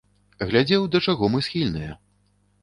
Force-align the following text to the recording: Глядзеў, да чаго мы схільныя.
Глядзеў, 0.51 0.87
да 0.95 1.01
чаго 1.09 1.29
мы 1.35 1.43
схільныя. 1.49 1.91